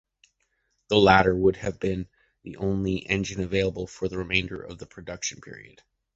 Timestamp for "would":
1.35-1.57